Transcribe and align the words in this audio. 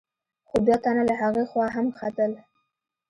خو 0.47 0.55
دوه 0.65 0.77
تنه 0.83 1.03
له 1.09 1.15
هغې 1.21 1.43
خوا 1.49 1.65
هم 1.75 1.87
ختل. 1.97 2.31